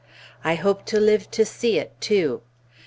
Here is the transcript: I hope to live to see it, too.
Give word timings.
I 0.43 0.55
hope 0.55 0.85
to 0.85 0.99
live 0.99 1.29
to 1.29 1.45
see 1.45 1.77
it, 1.77 1.93
too. 2.01 2.41